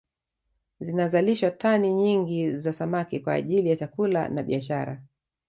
Zinazalishwa 0.79 1.51
tani 1.51 1.91
nyingi 1.91 2.55
za 2.55 2.73
samaki 2.73 3.19
kwa 3.19 3.33
ajili 3.33 3.69
ya 3.69 3.75
chakula 3.75 4.27
na 4.29 4.43
biashara 4.43 5.03